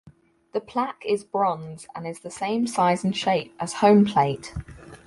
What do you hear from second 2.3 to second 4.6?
same size and shape as home plate.